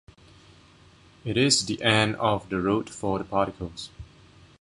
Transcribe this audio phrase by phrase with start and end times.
[1.23, 3.91] It is""the end of the road for the particles.